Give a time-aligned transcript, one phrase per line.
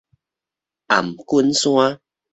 [0.87, 2.01] 頷頸山